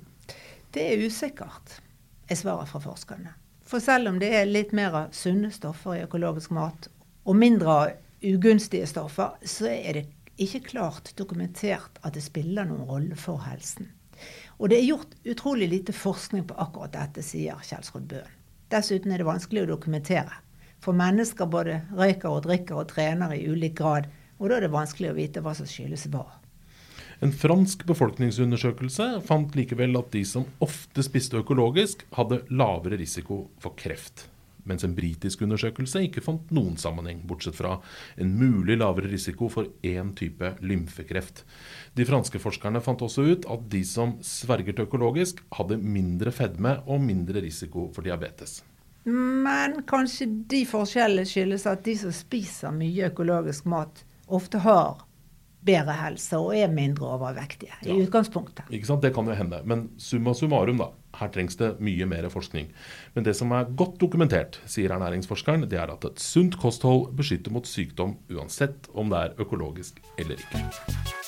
Det 0.73 0.83
er 0.89 1.03
usikkert, 1.05 1.77
er 2.27 2.39
svaret 2.39 2.71
fra 2.71 2.81
forskerne. 2.83 3.35
For 3.63 3.83
selv 3.83 4.09
om 4.11 4.19
det 4.19 4.33
er 4.35 4.49
litt 4.49 4.73
mer 4.75 4.95
av 4.97 5.13
sunne 5.15 5.51
stoffer 5.53 5.99
i 5.99 6.03
økologisk 6.03 6.51
mat, 6.57 6.89
og 7.23 7.37
mindre 7.39 7.77
av 7.77 7.93
ugunstige 8.23 8.87
stoffer, 8.89 9.37
så 9.47 9.69
er 9.71 9.99
det 9.99 10.03
ikke 10.41 10.63
klart 10.71 11.11
dokumentert 11.17 11.99
at 12.01 12.15
det 12.15 12.23
spiller 12.25 12.65
noen 12.67 12.87
rolle 12.89 13.17
for 13.19 13.43
helsen. 13.45 13.91
Og 14.57 14.69
det 14.71 14.79
er 14.79 14.87
gjort 14.87 15.15
utrolig 15.27 15.67
lite 15.69 15.93
forskning 15.95 16.45
på 16.49 16.57
akkurat 16.61 16.93
dette, 16.95 17.23
sier 17.25 17.61
Kjelsrud 17.65 18.07
Bøen. 18.09 18.39
Dessuten 18.73 19.13
er 19.13 19.21
det 19.21 19.27
vanskelig 19.27 19.65
å 19.65 19.71
dokumentere. 19.75 20.39
For 20.81 20.97
mennesker 20.97 21.47
både 21.47 21.81
røyker 21.95 22.31
og 22.31 22.45
drikker 22.47 22.81
og 22.81 22.89
trener 22.91 23.35
i 23.35 23.43
ulik 23.45 23.77
grad, 23.79 24.09
og 24.39 24.49
da 24.49 24.57
er 24.57 24.65
det 24.65 24.73
vanskelig 24.73 25.11
å 25.11 25.17
vite 25.17 25.43
hva 25.43 25.53
som 25.55 25.69
skyldes 25.69 26.07
hva. 26.11 26.25
En 27.23 27.31
fransk 27.31 27.85
befolkningsundersøkelse 27.87 29.07
fant 29.27 29.55
likevel 29.55 29.95
at 29.99 30.11
de 30.15 30.25
som 30.27 30.49
ofte 30.65 31.05
spiste 31.05 31.39
økologisk, 31.39 32.03
hadde 32.17 32.41
lavere 32.51 32.99
risiko 32.99 33.45
for 33.63 33.77
kreft 33.79 34.27
mens 34.69 34.85
en 34.85 34.95
britisk 34.97 35.43
undersøkelse 35.45 36.03
ikke 36.07 36.23
fant 36.23 36.51
noen 36.55 36.75
sammenheng, 36.79 37.21
bortsett 37.27 37.57
fra 37.57 37.77
en 38.17 38.33
mulig 38.39 38.77
lavere 38.79 39.11
risiko 39.11 39.49
for 39.51 39.69
én 39.85 40.13
type 40.17 40.53
lymfekreft. 40.63 41.43
De 41.97 42.07
franske 42.07 42.41
forskerne 42.41 42.81
fant 42.83 43.03
også 43.05 43.27
ut 43.29 43.47
at 43.51 43.65
de 43.71 43.83
som 43.87 44.17
sverget 44.23 44.81
økologisk, 44.83 45.43
hadde 45.57 45.79
mindre 45.81 46.33
fedme 46.33 46.77
og 46.87 47.01
mindre 47.03 47.43
risiko 47.43 47.89
for 47.93 48.05
diabetes. 48.05 48.61
Men 49.05 49.81
kanskje 49.87 50.29
de 50.49 50.63
forskjellene 50.67 51.27
skyldes 51.27 51.65
at 51.67 51.83
de 51.83 51.95
som 51.99 52.13
spiser 52.15 52.71
mye 52.75 53.09
økologisk 53.11 53.67
mat, 53.67 54.05
ofte 54.31 54.61
har 54.63 55.03
bedre 55.65 55.95
helse 55.97 56.39
og 56.39 56.53
er 56.57 56.71
mindre 56.71 57.07
overvektige 57.15 57.75
i 57.87 57.95
utgangspunktet. 58.03 58.67
Ikke 58.73 58.89
sant, 58.89 59.01
Det 59.03 59.13
kan 59.15 59.27
jo 59.27 59.37
hende. 59.37 59.61
Men 59.65 59.89
summa 59.97 60.33
summarum, 60.33 60.77
da. 60.81 60.91
Her 61.19 61.29
trengs 61.29 61.55
det 61.59 61.75
mye 61.79 62.05
mer 62.09 62.29
forskning. 62.33 62.71
Men 63.13 63.23
det 63.23 63.35
som 63.37 63.51
er 63.53 63.69
godt 63.77 63.99
dokumentert, 64.01 64.59
sier 64.65 64.95
ernæringsforskeren, 64.95 65.67
det 65.69 65.79
er 65.79 65.93
at 65.93 66.05
et 66.09 66.19
sunt 66.19 66.57
kosthold 66.57 67.13
beskytter 67.17 67.53
mot 67.53 67.67
sykdom 67.69 68.17
uansett 68.33 68.89
om 68.93 69.13
det 69.13 69.19
er 69.19 69.43
økologisk 69.45 70.01
eller 70.17 70.41
ikke. 70.41 71.22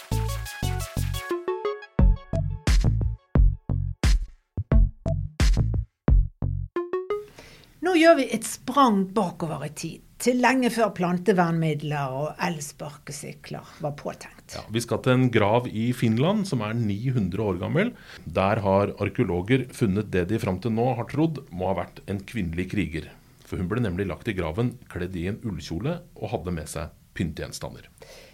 Nå 7.85 7.91
gjør 7.99 8.15
vi 8.17 8.23
et 8.33 8.45
sprang 8.47 9.03
bakover 9.13 9.67
i 9.67 9.69
tid 9.77 10.01
til 10.25 10.39
lenge 10.41 10.71
før 10.73 10.89
plantevernmidler 10.97 12.15
og 12.17 12.39
elsparkesykler 12.41 13.75
var 13.83 13.93
påtenkt. 13.99 14.55
Ja, 14.55 14.63
vi 14.73 14.81
skal 14.81 15.03
til 15.05 15.13
en 15.13 15.27
grav 15.29 15.67
i 15.69 15.91
Finland 15.93 16.47
som 16.49 16.63
er 16.65 16.73
900 16.79 17.43
år 17.45 17.59
gammel. 17.61 17.91
Der 18.25 18.63
har 18.65 18.95
arkeologer 19.05 19.67
funnet 19.75 20.09
det 20.15 20.25
de 20.31 20.41
fram 20.41 20.57
til 20.63 20.73
nå 20.73 20.87
har 20.97 21.05
trodd 21.11 21.43
må 21.53 21.69
ha 21.69 21.77
vært 21.83 22.01
en 22.09 22.23
kvinnelig 22.25 22.71
kriger. 22.73 23.11
For 23.45 23.61
hun 23.61 23.69
ble 23.69 23.85
nemlig 23.85 24.09
lagt 24.09 24.33
i 24.33 24.37
graven 24.37 24.73
kledd 24.89 25.13
i 25.21 25.27
en 25.29 25.41
ullkjole 25.45 25.99
og 26.15 26.31
hadde 26.33 26.57
med 26.57 26.71
seg 26.71 26.95
pyntegjenstander. 27.13 27.85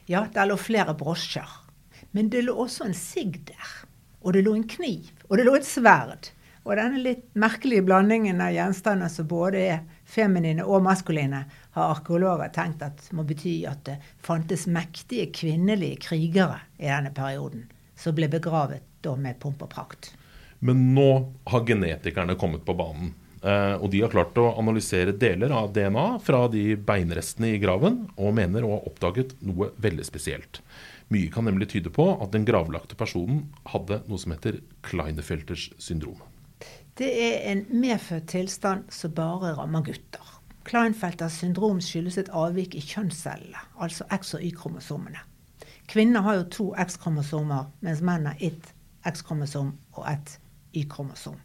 Ja, 0.07 0.29
der 0.31 0.47
lå 0.47 0.55
flere 0.61 0.95
brosjer. 0.95 1.57
Men 2.15 2.31
det 2.31 2.45
lå 2.47 2.55
også 2.55 2.87
en 2.87 2.95
sigg 2.95 3.41
der. 3.51 3.79
Og 4.23 4.37
det 4.37 4.45
lå 4.47 4.55
en 4.55 4.69
kniv. 4.69 5.11
Og 5.27 5.41
det 5.41 5.49
lå 5.49 5.59
et 5.59 5.67
sverd. 5.67 6.31
Og 6.61 6.77
denne 6.77 6.99
litt 7.01 7.23
merkelige 7.41 7.81
blandingen 7.87 8.41
av 8.43 8.51
gjenstander 8.53 9.09
som 9.09 9.25
både 9.29 9.61
er 9.65 9.79
feminine 10.05 10.61
og 10.61 10.83
maskuline, 10.85 11.45
har 11.73 11.93
arkeologer 11.95 12.51
tenkt 12.53 12.83
at 12.85 13.01
må 13.17 13.25
bety 13.25 13.55
at 13.69 13.81
det 13.87 13.97
fantes 14.21 14.67
mektige 14.69 15.31
kvinnelige 15.33 16.03
krigere 16.05 16.59
i 16.77 16.85
denne 16.91 17.13
perioden, 17.17 17.65
som 17.97 18.13
ble 18.17 18.29
begravet 18.29 18.85
da 19.01 19.15
med 19.17 19.39
pomp 19.41 19.63
og 19.65 19.71
prakt. 19.73 20.11
Men 20.61 20.91
nå 20.93 21.09
har 21.49 21.65
genetikerne 21.65 22.37
kommet 22.37 22.65
på 22.67 22.77
banen. 22.77 23.15
Eh, 23.41 23.75
og 23.81 23.89
de 23.89 24.03
har 24.03 24.11
klart 24.13 24.37
å 24.37 24.51
analysere 24.61 25.15
deler 25.17 25.49
av 25.57 25.71
DNA 25.73 26.07
fra 26.21 26.43
de 26.53 26.75
beinrestene 26.77 27.55
i 27.55 27.61
graven, 27.61 28.03
og 28.13 28.35
mener 28.37 28.67
å 28.67 28.75
ha 28.75 28.83
oppdaget 28.85 29.33
noe 29.41 29.71
veldig 29.81 30.05
spesielt. 30.05 30.61
Mye 31.11 31.31
kan 31.33 31.49
nemlig 31.49 31.71
tyde 31.73 31.89
på 31.89 32.05
at 32.21 32.29
den 32.35 32.45
gravlagte 32.45 32.95
personen 32.99 33.47
hadde 33.73 34.03
noe 34.05 34.21
som 34.21 34.35
heter 34.35 34.61
Kleinefelters 34.85 35.71
syndrom. 35.81 36.21
Det 36.97 37.07
er 37.23 37.51
en 37.51 37.65
medfødt 37.69 38.27
tilstand 38.27 38.83
som 38.91 39.13
bare 39.15 39.53
rammer 39.55 39.81
gutter. 39.81 40.41
Kleinfelters 40.63 41.39
syndrom 41.39 41.79
skyldes 41.81 42.17
et 42.17 42.29
avvik 42.35 42.75
i 42.75 42.81
kjønnscellene, 42.83 43.61
altså 43.79 44.05
X- 44.11 44.33
og 44.35 44.43
Y-kromosomene. 44.43 45.23
Kvinner 45.87 46.21
har 46.21 46.35
jo 46.35 46.43
to 46.43 46.67
X-kromosomer, 46.79 47.71
mens 47.79 48.03
menn 48.05 48.27
har 48.27 48.35
ett 48.39 48.73
X-kromosom 49.07 49.71
og 49.93 50.05
ett 50.11 50.37
Y-kromosom. 50.75 51.39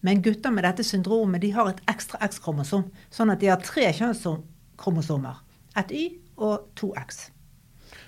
Men 0.00 0.22
gutter 0.22 0.50
med 0.50 0.64
dette 0.64 0.84
syndromet 0.84 1.42
de 1.42 1.52
har 1.52 1.68
et 1.68 1.82
ekstra 1.90 2.18
X-kromosom, 2.28 2.88
sånn 3.10 3.34
at 3.34 3.42
de 3.42 3.50
har 3.50 3.62
tre 3.62 3.90
kjønnskromosomer. 3.92 5.42
Et 5.76 5.92
Y 5.92 6.04
og 6.36 6.70
to 6.78 6.94
X. 6.98 7.30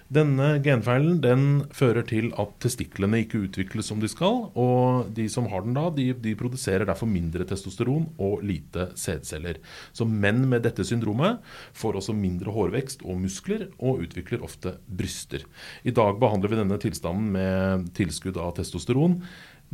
Denne 0.06 0.60
genfeilen 0.62 1.16
den 1.18 1.40
fører 1.74 2.04
til 2.06 2.28
at 2.38 2.52
testiklene 2.62 3.24
ikke 3.24 3.40
utvikles 3.48 3.88
som 3.90 3.98
de 4.02 4.06
skal. 4.10 4.44
Og 4.54 5.08
de 5.16 5.26
som 5.32 5.48
har 5.50 5.64
den 5.64 5.74
da, 5.74 5.88
de, 5.94 6.12
de 6.22 6.34
produserer 6.38 6.86
derfor 6.86 7.10
mindre 7.10 7.46
testosteron 7.48 8.06
og 8.22 8.44
lite 8.46 8.90
sædceller. 8.94 9.58
Så 9.96 10.06
menn 10.06 10.44
med 10.50 10.62
dette 10.66 10.86
syndromet 10.86 11.42
får 11.74 11.98
også 11.98 12.14
mindre 12.14 12.54
hårvekst 12.54 13.02
og 13.02 13.18
muskler, 13.24 13.66
og 13.82 14.04
utvikler 14.06 14.44
ofte 14.46 14.76
bryster. 14.86 15.42
I 15.82 15.94
dag 15.96 16.20
behandler 16.22 16.54
vi 16.54 16.60
denne 16.60 16.78
tilstanden 16.82 17.32
med 17.34 17.90
tilskudd 17.98 18.38
av 18.38 18.54
testosteron. 18.60 19.18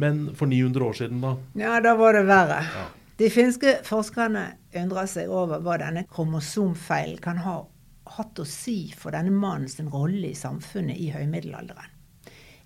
Men 0.01 0.31
for 0.39 0.49
900 0.49 0.89
år 0.89 0.97
siden, 0.97 1.21
da? 1.21 1.37
Ja, 1.61 1.77
da 1.85 1.93
var 2.01 2.17
det 2.17 2.25
verre. 2.31 2.63
Ja. 2.65 2.89
De 3.21 3.29
finske 3.31 3.77
forskerne 3.85 4.47
undrer 4.81 5.07
seg 5.11 5.29
over 5.31 5.61
hva 5.61 5.77
denne 5.79 6.07
kromosomfeilen 6.09 7.21
kan 7.23 7.45
ha 7.45 7.59
hatt 8.17 8.41
å 8.43 8.47
si 8.49 8.93
for 8.97 9.15
denne 9.15 9.33
mannens 9.35 9.79
rolle 9.93 10.33
i 10.33 10.39
samfunnet 10.39 10.99
i 10.99 11.11
høymiddelalderen. 11.15 11.99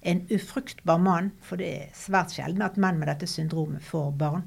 En 0.06 0.22
ufruktbar 0.30 1.00
mann, 1.02 1.32
for 1.42 1.58
det 1.58 1.68
er 1.74 1.94
svært 1.96 2.36
sjelden 2.36 2.62
at 2.62 2.78
menn 2.78 3.00
med 3.00 3.10
dette 3.10 3.26
syndromet 3.26 3.82
får 3.82 4.12
barn, 4.20 4.44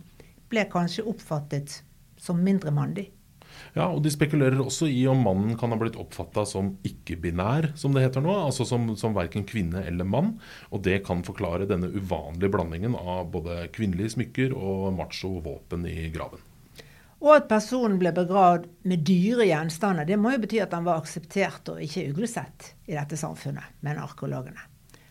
ble 0.49 0.65
kanskje 0.71 1.07
oppfattet 1.09 1.81
som 2.19 2.39
mindre 2.43 2.71
mandig. 2.71 3.09
Ja, 3.73 3.87
og 3.89 4.01
De 4.05 4.11
spekulerer 4.13 4.59
også 4.61 4.87
i 4.89 5.01
om 5.09 5.21
mannen 5.25 5.57
kan 5.59 5.73
ha 5.73 5.77
blitt 5.79 5.97
oppfatta 5.99 6.45
som 6.47 6.75
ikke-binær, 6.85 7.71
som 7.79 7.95
det 7.95 8.05
heter 8.05 8.23
nå. 8.23 8.33
Altså 8.45 8.65
som, 8.67 8.91
som 8.99 9.15
verken 9.17 9.45
kvinne 9.49 9.83
eller 9.89 10.07
mann. 10.07 10.35
Og 10.71 10.83
det 10.85 11.01
kan 11.07 11.25
forklare 11.27 11.67
denne 11.69 11.91
uvanlige 11.91 12.53
blandingen 12.53 12.95
av 12.99 13.29
både 13.33 13.65
kvinnelige 13.75 14.15
smykker 14.15 14.55
og 14.55 14.93
macho 14.97 15.35
våpen 15.43 15.87
i 15.89 16.07
graven. 16.13 16.45
Og 17.19 17.33
at 17.35 17.49
personen 17.51 17.97
ble 17.99 18.13
begravd 18.15 18.69
med 18.87 19.03
dyre 19.07 19.49
gjenstander, 19.49 20.07
det 20.07 20.15
må 20.19 20.31
jo 20.33 20.41
bety 20.45 20.61
at 20.63 20.73
han 20.75 20.87
var 20.87 21.01
akseptert 21.01 21.67
og 21.73 21.81
ikke 21.83 22.07
uglesett 22.13 22.73
i 22.87 22.95
dette 22.95 23.19
samfunnet, 23.19 23.75
mener 23.83 24.05
arkeologene. 24.05 24.63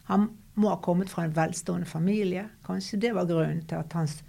Han 0.09 0.31
må 0.59 0.73
ha 0.73 0.79
kommet 0.83 1.13
fra 1.13 1.27
en 1.27 1.37
velstående 1.37 1.89
familie. 1.89 2.47
Kanskje 2.65 3.01
det 3.05 3.13
var 3.17 3.29
grunnen 3.29 3.61
til 3.69 3.83
at 3.83 3.93
hans 3.99 4.23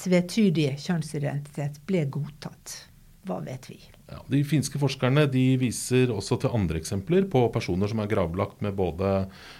tvetydige 0.00 0.74
kjønnsidentitet 0.80 1.78
ble 1.86 2.02
godtatt. 2.10 2.74
Hva 3.28 3.38
vet 3.46 3.70
vi? 3.70 3.78
Ja, 4.10 4.18
de 4.26 4.40
finske 4.42 4.78
forskerne 4.80 5.22
de 5.30 5.44
viser 5.60 6.10
også 6.10 6.40
til 6.42 6.54
andre 6.56 6.80
eksempler 6.80 7.28
på 7.30 7.44
personer 7.54 7.90
som 7.90 8.00
er 8.02 8.08
gravlagt 8.10 8.58
med 8.64 8.74
både 8.74 9.10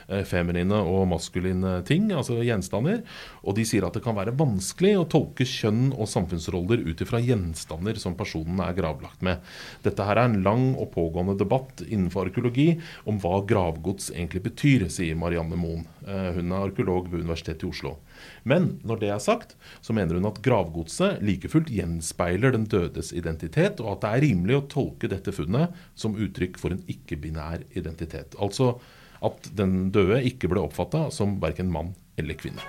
eh, 0.09 0.25
feminine 0.27 0.81
og 0.91 1.05
maskuline 1.13 1.77
ting, 1.87 2.09
altså 2.11 2.41
gjenstander. 2.43 3.05
Og 3.45 3.55
de 3.55 3.67
sier 3.69 3.87
at 3.87 3.95
det 3.95 4.03
kan 4.03 4.19
være 4.19 4.35
vanskelig 4.39 4.97
å 4.99 5.07
tolke 5.11 5.47
kjønn 5.47 5.93
og 5.93 6.11
samfunnsroller 6.11 6.83
ut 6.83 7.05
ifra 7.05 7.23
gjenstander 7.23 8.01
som 8.03 8.19
personen 8.19 8.59
er 8.65 8.75
gravlagt 8.75 9.23
med. 9.27 9.39
Dette 9.87 10.09
her 10.09 10.19
er 10.19 10.33
en 10.33 10.43
lang 10.43 10.67
og 10.75 10.91
pågående 10.97 11.39
debatt 11.39 11.85
innenfor 11.87 12.27
arkeologi 12.27 12.73
om 13.07 13.23
hva 13.23 13.45
gravgods 13.47 14.11
egentlig 14.17 14.43
betyr, 14.51 14.89
sier 14.91 15.19
Marianne 15.19 15.59
Moen. 15.61 15.87
Eh, 16.11 16.33
hun 16.41 16.51
er 16.51 16.67
arkeolog 16.67 17.07
ved 17.13 17.23
Universitetet 17.23 17.69
i 17.69 17.71
Oslo. 17.71 18.01
Men 18.45 18.81
når 18.85 19.01
det 19.01 19.11
er 19.15 19.23
sagt, 19.23 19.55
så 19.85 19.95
mener 19.97 20.19
hun 20.19 20.29
at 20.29 20.43
gravgodset 20.45 21.23
like 21.25 21.49
fullt 21.53 21.71
gjenspeiler 21.73 22.55
den 22.57 22.67
dødes 22.71 23.15
identitet, 23.17 23.81
og 23.81 23.95
at 23.95 24.03
det 24.05 24.11
er 24.11 24.25
rimelig 24.27 24.40
rimelig 24.41 24.57
å 24.57 24.67
tolke 24.69 25.09
dette 25.09 25.33
funnet 25.33 25.77
som 25.95 26.17
uttrykk 26.17 26.59
for 26.59 26.73
en 26.73 26.83
ikke-binær 26.89 27.67
identitet. 27.77 28.35
Altså 28.41 28.81
at 29.21 29.51
den 29.57 29.91
døde 29.93 30.23
ikke 30.25 30.49
ble 30.49 30.65
oppfatta 30.65 31.11
som 31.13 31.41
verken 31.41 31.71
mann 31.71 31.95
eller 32.17 32.35
kvinne. 32.35 32.61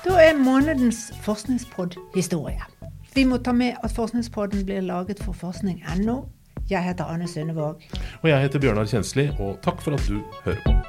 Da 0.00 0.16
er 0.18 0.34
månedens 0.34 1.10
forskningspod 1.22 1.98
historie. 2.16 2.64
Vi 3.14 3.24
må 3.26 3.38
ta 3.42 3.52
med 3.52 3.76
at 3.82 3.92
Forskningspodden 3.92 4.64
blir 4.64 4.80
laget 4.86 5.20
for 5.22 5.34
forskning.no. 5.34 6.22
Jeg 6.70 6.84
heter 6.86 7.10
Anne 7.10 7.26
Sundevåg. 7.28 7.82
Og 8.22 8.28
jeg 8.30 8.46
heter 8.46 8.62
Bjørnar 8.62 8.86
Kjensli, 8.86 9.28
og 9.42 9.58
takk 9.66 9.82
for 9.82 9.98
at 9.98 10.06
du 10.06 10.22
hører 10.46 10.62
på. 10.64 10.79